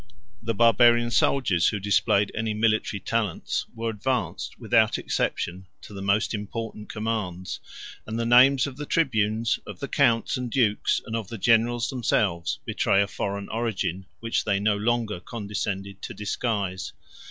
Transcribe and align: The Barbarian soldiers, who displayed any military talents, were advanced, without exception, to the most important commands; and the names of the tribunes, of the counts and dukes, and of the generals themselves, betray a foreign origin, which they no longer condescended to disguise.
The 0.41 0.55
Barbarian 0.55 1.11
soldiers, 1.11 1.67
who 1.67 1.79
displayed 1.79 2.31
any 2.33 2.55
military 2.55 2.99
talents, 2.99 3.67
were 3.75 3.91
advanced, 3.91 4.57
without 4.59 4.97
exception, 4.97 5.67
to 5.83 5.93
the 5.93 6.01
most 6.01 6.33
important 6.33 6.89
commands; 6.89 7.59
and 8.07 8.19
the 8.19 8.25
names 8.25 8.65
of 8.65 8.77
the 8.77 8.87
tribunes, 8.87 9.59
of 9.67 9.79
the 9.79 9.87
counts 9.87 10.37
and 10.37 10.49
dukes, 10.49 11.01
and 11.05 11.15
of 11.15 11.27
the 11.27 11.37
generals 11.37 11.91
themselves, 11.91 12.57
betray 12.65 12.99
a 13.03 13.07
foreign 13.07 13.47
origin, 13.49 14.07
which 14.21 14.43
they 14.43 14.59
no 14.59 14.75
longer 14.75 15.19
condescended 15.19 16.01
to 16.01 16.15
disguise. 16.15 16.93